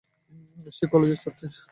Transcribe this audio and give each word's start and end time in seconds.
সে 0.71 0.85
কলেজের 0.91 1.19
ছাত্রী। 1.23 1.47